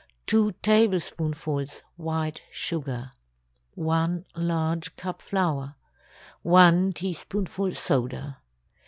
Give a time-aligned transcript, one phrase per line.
[0.25, 3.11] 2 tablespoonfuls white sugar.
[3.75, 5.75] 1 large cup flour.
[6.41, 8.39] 1 teaspoonful soda.